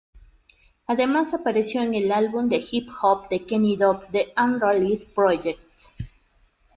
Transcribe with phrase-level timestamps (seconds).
[0.87, 5.61] Además apareció en el álbum de hip-hop de Kenny Dope "The Unreleased Project".